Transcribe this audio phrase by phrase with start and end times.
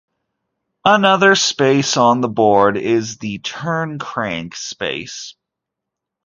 [0.83, 5.35] Another space on the board is the "turn crank" space.